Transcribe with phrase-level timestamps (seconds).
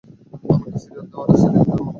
[0.45, 1.85] আমাকে সিরিয়াল দাও- আরে সিরিয়াল ওয়ালা।